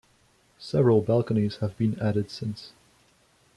[0.57, 2.71] Several balconies have been added since.